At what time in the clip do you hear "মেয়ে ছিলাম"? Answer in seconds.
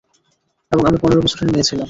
1.51-1.79